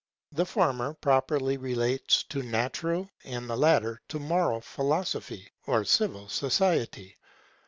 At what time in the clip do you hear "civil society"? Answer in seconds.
5.85-7.19